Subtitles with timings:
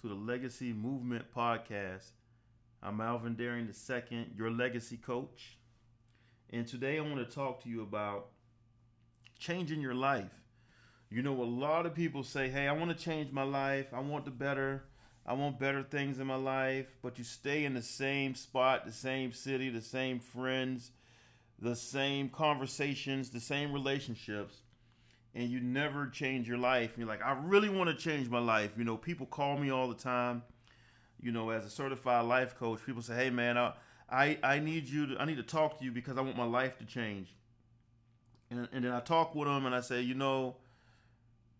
[0.00, 2.12] to the Legacy Movement Podcast.
[2.82, 5.58] I'm Alvin Daring II, your legacy coach.
[6.48, 8.28] And today I want to talk to you about
[9.38, 10.32] changing your life.
[11.10, 13.88] You know, a lot of people say, Hey, I want to change my life.
[13.92, 14.84] I want the better.
[15.26, 16.86] I want better things in my life.
[17.02, 20.92] But you stay in the same spot, the same city, the same friends,
[21.58, 24.62] the same conversations, the same relationships
[25.34, 26.94] and you never change your life.
[26.96, 28.72] You're like, I really want to change my life.
[28.76, 30.42] You know, people call me all the time.
[31.20, 33.74] You know, as a certified life coach, people say, "Hey, man, I
[34.08, 36.44] I, I need you to I need to talk to you because I want my
[36.44, 37.34] life to change."
[38.50, 40.56] And, and then I talk with them and I say, you know,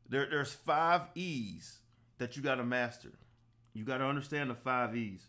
[0.08, 1.78] there there's five E's
[2.18, 3.12] that you got to master.
[3.72, 5.26] You got to understand the five E's.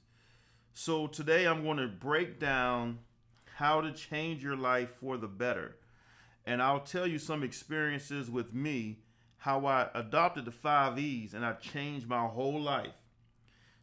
[0.73, 2.99] So today I'm going to break down
[3.55, 5.75] how to change your life for the better
[6.45, 8.99] and I'll tell you some experiences with me,
[9.37, 12.93] how I adopted the five E's and I changed my whole life.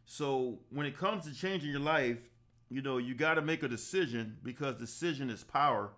[0.05, 2.29] So when it comes to changing your life,
[2.69, 5.91] you know, you got to make a decision because decision is power.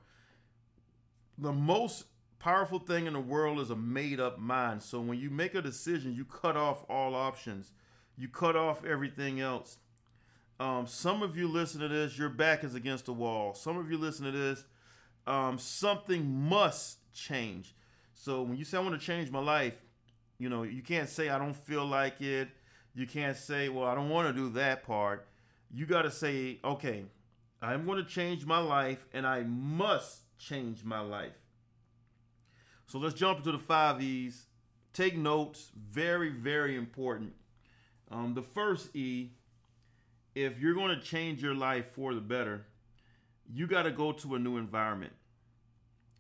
[1.37, 2.05] The most
[2.39, 4.81] powerful thing in the world is a made up mind.
[4.81, 7.71] So when you make a decision, you cut off all options,
[8.17, 9.77] you cut off everything else.
[10.59, 13.53] Um, some of you listen to this, your back is against the wall.
[13.53, 14.63] Some of you listen to this,
[15.27, 17.75] um, something must change.
[18.13, 19.83] So when you say I want to change my life,
[20.37, 22.49] you know, you can't say I don't feel like it.
[22.93, 25.27] You can't say, well, I don't want to do that part.
[25.73, 27.05] You got to say, okay,
[27.61, 31.33] I'm going to change my life and I must change my life.
[32.87, 34.47] So let's jump into the five E's.
[34.93, 37.33] Take notes, very, very important.
[38.09, 39.29] Um, the first E,
[40.35, 42.65] if you're going to change your life for the better,
[43.49, 45.13] you got to go to a new environment.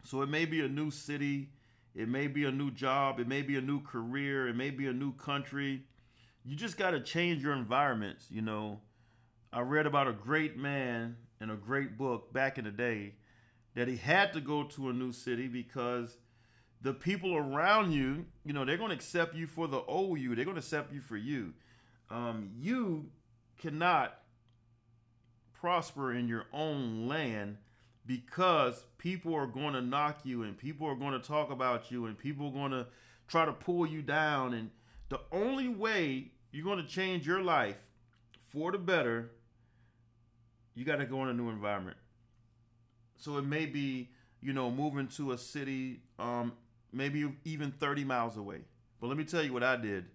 [0.03, 1.49] So it may be a new city,
[1.93, 4.87] it may be a new job, it may be a new career, it may be
[4.87, 5.83] a new country.
[6.43, 8.25] You just got to change your environments.
[8.29, 8.79] You know,
[9.53, 13.13] I read about a great man in a great book back in the day
[13.75, 16.17] that he had to go to a new city because
[16.81, 20.35] the people around you, you know, they're going to accept you for the old you.
[20.35, 21.53] They're going to accept you for you.
[22.09, 23.05] Um, you
[23.59, 24.17] cannot
[25.61, 27.57] prosper in your own land
[28.07, 32.07] because people are going to knock you and people are going to talk about you
[32.07, 32.87] and people are going to
[33.27, 34.55] try to pull you down.
[34.55, 34.71] And
[35.09, 37.77] the only way you're going to change your life
[38.49, 39.31] for the better
[40.73, 41.97] you got to go in a new environment.
[43.17, 44.09] So it may be
[44.41, 46.53] you know moving to a city um,
[46.91, 48.61] maybe even 30 miles away.
[48.99, 50.05] But let me tell you what i did.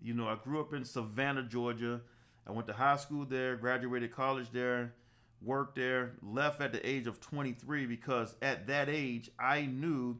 [0.00, 2.00] You know i grew up in savannah georgia
[2.46, 4.94] I went to high school there, graduated college there,
[5.40, 10.18] worked there, left at the age of 23 because at that age I knew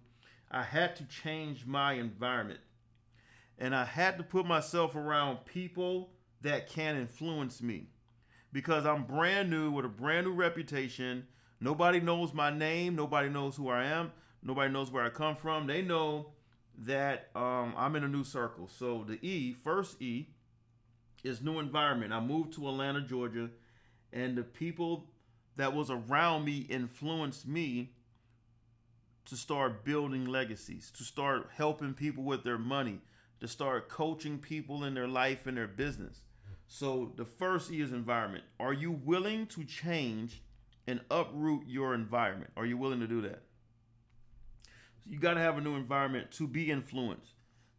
[0.50, 2.60] I had to change my environment.
[3.58, 6.10] And I had to put myself around people
[6.42, 7.88] that can influence me
[8.52, 11.26] because I'm brand new with a brand new reputation.
[11.60, 14.12] Nobody knows my name, nobody knows who I am,
[14.42, 15.66] nobody knows where I come from.
[15.66, 16.28] They know
[16.78, 18.68] that um, I'm in a new circle.
[18.68, 20.28] So the E, first E,
[21.24, 22.12] is new environment.
[22.12, 23.50] I moved to Atlanta, Georgia,
[24.12, 25.06] and the people
[25.56, 27.94] that was around me influenced me
[29.24, 33.00] to start building legacies, to start helping people with their money,
[33.40, 36.20] to start coaching people in their life and their business.
[36.66, 38.44] So the first E is environment.
[38.60, 40.42] Are you willing to change
[40.86, 42.50] and uproot your environment?
[42.56, 43.42] Are you willing to do that?
[45.06, 47.32] You got to have a new environment to be influenced.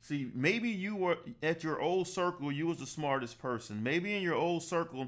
[0.07, 3.81] See, maybe you were at your old circle, you was the smartest person.
[3.81, 5.07] Maybe in your old circle,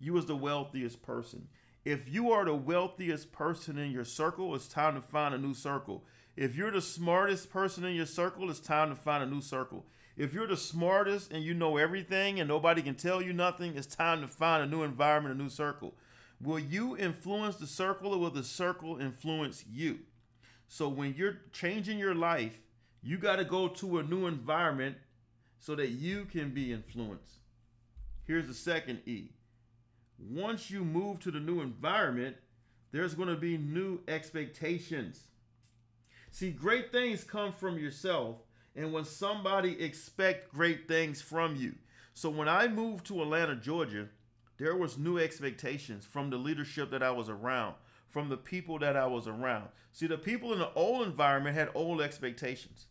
[0.00, 1.48] you was the wealthiest person.
[1.84, 5.52] If you are the wealthiest person in your circle, it's time to find a new
[5.52, 6.06] circle.
[6.34, 9.84] If you're the smartest person in your circle, it's time to find a new circle.
[10.16, 13.94] If you're the smartest and you know everything and nobody can tell you nothing, it's
[13.94, 15.92] time to find a new environment, a new circle.
[16.40, 19.98] Will you influence the circle or will the circle influence you?
[20.68, 22.60] So when you're changing your life,
[23.02, 24.96] you got to go to a new environment
[25.58, 27.38] so that you can be influenced.
[28.24, 29.30] Here's the second E.
[30.18, 32.36] Once you move to the new environment,
[32.92, 35.20] there's going to be new expectations.
[36.30, 38.36] See, great things come from yourself,
[38.76, 41.74] and when somebody expect great things from you.
[42.14, 44.08] So when I moved to Atlanta, Georgia,
[44.58, 47.74] there was new expectations from the leadership that I was around,
[48.08, 49.68] from the people that I was around.
[49.92, 52.86] See, the people in the old environment had old expectations.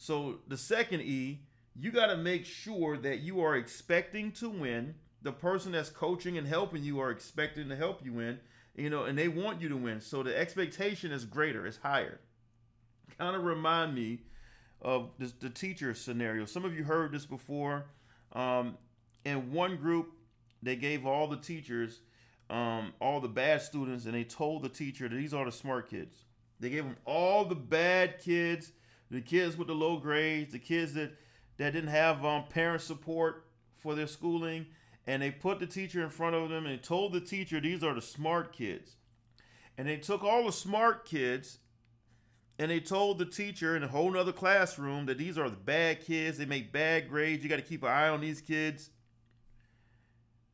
[0.00, 1.42] So the second E,
[1.76, 4.94] you got to make sure that you are expecting to win.
[5.20, 8.40] The person that's coaching and helping you are expecting to help you win,
[8.74, 10.00] you know, and they want you to win.
[10.00, 12.18] So the expectation is greater, it's higher.
[13.18, 14.20] Kind of remind me
[14.80, 16.46] of this, the teacher scenario.
[16.46, 17.84] Some of you heard this before.
[18.32, 18.78] Um,
[19.26, 20.14] in one group,
[20.62, 22.00] they gave all the teachers,
[22.48, 25.90] um, all the bad students, and they told the teacher that these are the smart
[25.90, 26.24] kids.
[26.58, 28.72] They gave them all the bad kids,
[29.10, 31.12] the kids with the low grades, the kids that
[31.58, 34.66] that didn't have um, parent support for their schooling,
[35.06, 37.94] and they put the teacher in front of them and told the teacher these are
[37.94, 38.96] the smart kids.
[39.76, 41.58] And they took all the smart kids
[42.58, 46.02] and they told the teacher in a whole nother classroom that these are the bad
[46.02, 46.36] kids.
[46.36, 47.42] They make bad grades.
[47.42, 48.90] You got to keep an eye on these kids.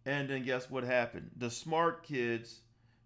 [0.04, 1.32] And then guess what happened?
[1.36, 2.60] The smart kids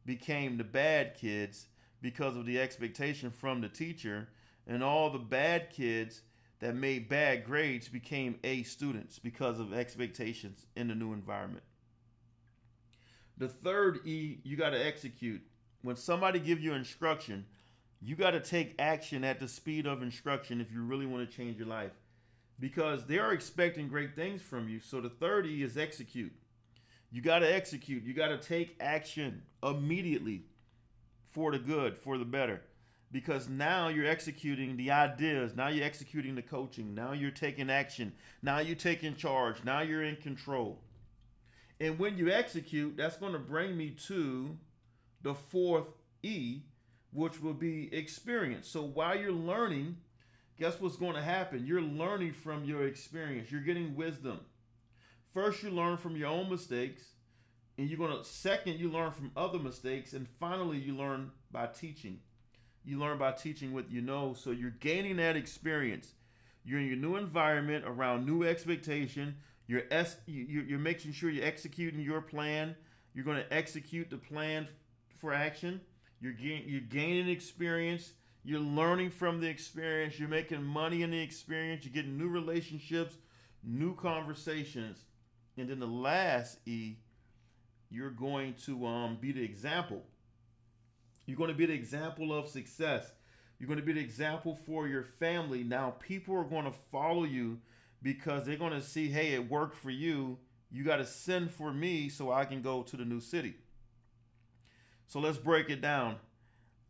[0.04, 1.68] became the bad kids
[2.02, 4.28] because of the expectation from the teacher,
[4.66, 6.22] and all the bad kids
[6.60, 11.64] that made bad grades became A students because of expectations in the new environment.
[13.38, 15.40] The third E, you got to execute.
[15.82, 17.46] When somebody give you instruction,
[18.02, 21.36] you got to take action at the speed of instruction if you really want to
[21.36, 21.92] change your life
[22.58, 24.80] because they are expecting great things from you.
[24.80, 26.32] So the third E is execute.
[27.10, 28.04] You got to execute.
[28.04, 30.44] You got to take action immediately
[31.32, 32.60] for the good, for the better.
[33.12, 35.56] Because now you're executing the ideas.
[35.56, 36.94] Now you're executing the coaching.
[36.94, 38.12] Now you're taking action.
[38.42, 39.64] Now you're taking charge.
[39.64, 40.80] Now you're in control.
[41.80, 44.56] And when you execute, that's going to bring me to
[45.22, 45.88] the fourth
[46.22, 46.60] E,
[47.12, 48.68] which will be experience.
[48.68, 49.96] So while you're learning,
[50.58, 51.66] guess what's going to happen?
[51.66, 53.50] You're learning from your experience.
[53.50, 54.40] You're getting wisdom.
[55.32, 57.02] First, you learn from your own mistakes,
[57.78, 61.66] and you're going to second, you learn from other mistakes, and finally, you learn by
[61.66, 62.18] teaching.
[62.90, 66.12] You learn by teaching what you know, so you're gaining that experience.
[66.64, 69.36] You're in your new environment around new expectation.
[69.66, 72.74] You're es- you're making sure you're executing your plan.
[73.14, 74.68] You're going to execute the plan
[75.16, 75.80] for action
[76.20, 78.12] you're, gain, you're gaining experience.
[78.44, 80.18] You're learning from the experience.
[80.18, 81.84] You're making money in the experience.
[81.84, 83.14] You're getting new relationships,
[83.64, 85.04] new conversations.
[85.56, 86.96] And then the last E,
[87.90, 90.02] you're going to um, be the example.
[91.30, 93.12] You're going to be the example of success.
[93.60, 95.62] You're going to be the example for your family.
[95.62, 97.58] Now, people are going to follow you
[98.02, 100.38] because they're going to see, hey, it worked for you.
[100.72, 103.54] You got to send for me so I can go to the new city.
[105.06, 106.16] So let's break it down.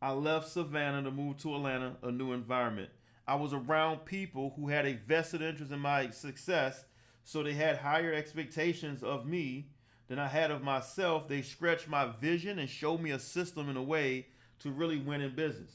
[0.01, 2.89] I left Savannah to move to Atlanta, a new environment.
[3.29, 6.87] I was around people who had a vested interest in my success,
[7.25, 9.69] so they had higher expectations of me
[10.11, 11.29] than I had of myself.
[11.29, 14.27] They stretched my vision and showed me a system in a way
[14.59, 15.71] to really win in business.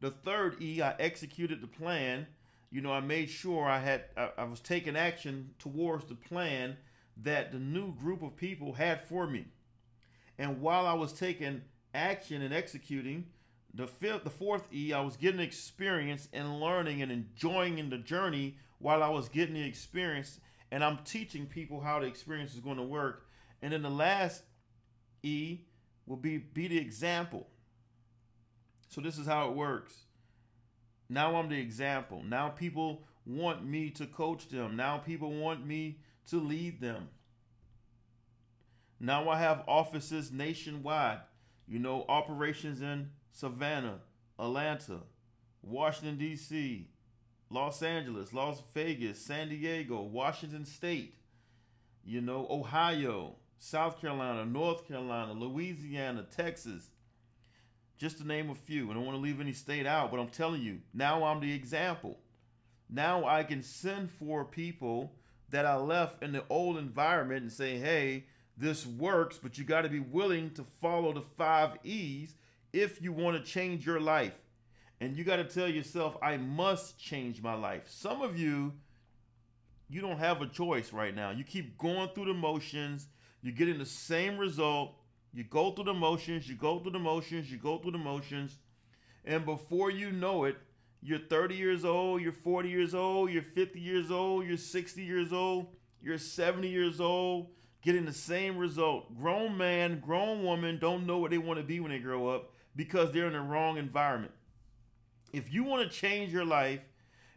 [0.00, 2.28] The third E, I executed the plan.
[2.70, 6.76] You know, I made sure I had I, I was taking action towards the plan
[7.16, 9.46] that the new group of people had for me.
[10.38, 11.62] And while I was taking
[11.92, 13.26] action and executing,
[13.74, 17.98] the fifth, the fourth E, I was getting experience and learning and enjoying in the
[17.98, 20.38] journey while I was getting the experience.
[20.70, 23.26] And I'm teaching people how the experience is going to work.
[23.62, 24.42] And then the last
[25.22, 25.60] E
[26.04, 27.46] will be be the example.
[28.88, 29.94] So this is how it works.
[31.08, 32.22] Now I'm the example.
[32.24, 34.76] Now people want me to coach them.
[34.76, 37.08] Now people want me to lead them.
[38.98, 41.20] Now I have offices nationwide,
[41.66, 43.98] you know, operations in Savannah,
[44.38, 45.00] Atlanta,
[45.62, 46.88] Washington, D.C.,
[47.50, 51.14] Los Angeles, Las Vegas, San Diego, Washington State,
[52.04, 56.90] you know, Ohio, South Carolina, North Carolina, Louisiana, Texas,
[57.96, 58.90] just to name a few.
[58.90, 61.54] I don't want to leave any state out, but I'm telling you, now I'm the
[61.54, 62.18] example.
[62.90, 65.12] Now I can send for people
[65.50, 68.24] that I left in the old environment and say, hey,
[68.56, 72.34] this works, but you got to be willing to follow the five E's
[72.72, 74.34] if you want to change your life.
[75.00, 77.84] And you got to tell yourself, I must change my life.
[77.86, 78.72] Some of you,
[79.88, 81.30] you don't have a choice right now.
[81.30, 83.06] You keep going through the motions,
[83.42, 84.94] you're getting the same result.
[85.32, 88.58] You go through the motions, you go through the motions, you go through the motions.
[89.24, 90.56] And before you know it,
[91.00, 95.32] you're 30 years old, you're 40 years old, you're 50 years old, you're 60 years
[95.32, 95.66] old,
[96.00, 97.48] you're 70 years old,
[97.82, 99.16] getting the same result.
[99.18, 102.52] Grown man, grown woman don't know what they want to be when they grow up
[102.76, 104.32] because they're in the wrong environment.
[105.32, 106.80] If you want to change your life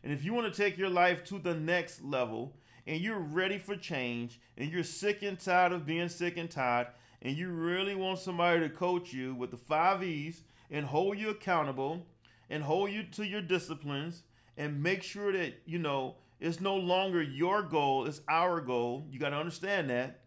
[0.03, 3.57] and if you want to take your life to the next level and you're ready
[3.57, 6.87] for change and you're sick and tired of being sick and tired
[7.21, 11.29] and you really want somebody to coach you with the five E's and hold you
[11.29, 12.05] accountable
[12.49, 14.23] and hold you to your disciplines
[14.57, 19.07] and make sure that, you know, it's no longer your goal, it's our goal.
[19.09, 20.21] You got to understand that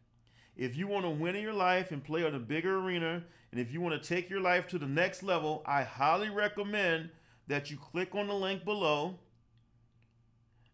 [0.56, 3.22] if you want to win in your life and play on a bigger arena,
[3.52, 7.10] and if you want to take your life to the next level, I highly recommend
[7.46, 9.20] that you click on the link below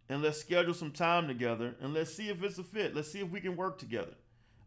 [0.08, 2.94] and let's schedule some time together and let's see if it's a fit.
[2.94, 4.14] Let's see if we can work together.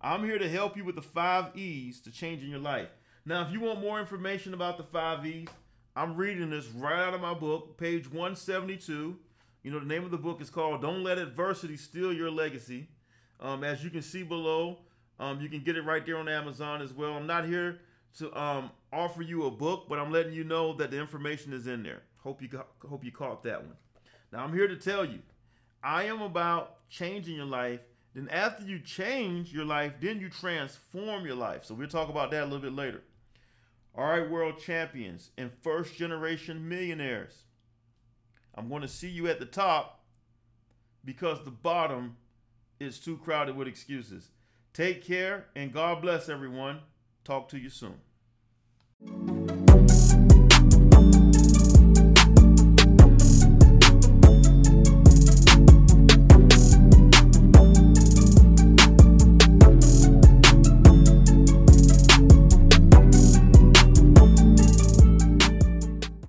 [0.02, 2.90] I'm here to help you with the five E's to changing your life.
[3.26, 5.48] Now, if you want more information about the five E's,
[5.96, 9.18] I'm reading this right out of my book, page 172.
[9.64, 12.90] You know, the name of the book is called Don't Let Adversity Steal Your Legacy.
[13.40, 14.78] Um, as you can see below,
[15.20, 17.14] um, you can get it right there on Amazon as well.
[17.14, 17.80] I'm not here
[18.20, 21.68] to um, offer you a book, but I'm letting you know that the information is
[21.68, 22.04] in there.
[22.24, 22.50] Hope you
[22.88, 23.76] hope you caught that one.
[24.32, 25.20] Now I'm here to tell you,
[25.84, 27.82] I am about changing your life.
[28.14, 31.66] Then after you change your life, then you transform your life.
[31.66, 33.04] So we'll talk about that a little bit later.
[33.96, 37.44] All right, world champions and first generation millionaires.
[38.56, 40.04] I'm going to see you at the top
[41.06, 42.18] because the bottom
[42.80, 44.30] is too crowded with excuses.
[44.74, 46.80] Take care and God bless everyone.
[47.24, 49.37] Talk to you soon.